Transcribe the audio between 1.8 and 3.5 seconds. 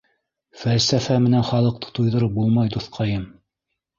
туйҙырып булмай, дуҫҡайым.